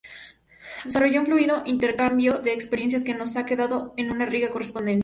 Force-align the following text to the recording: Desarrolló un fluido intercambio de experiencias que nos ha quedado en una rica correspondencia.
Desarrolló 0.83 1.19
un 1.19 1.27
fluido 1.27 1.61
intercambio 1.63 2.39
de 2.39 2.53
experiencias 2.53 3.03
que 3.03 3.13
nos 3.13 3.37
ha 3.37 3.45
quedado 3.45 3.93
en 3.97 4.09
una 4.09 4.25
rica 4.25 4.49
correspondencia. 4.49 4.99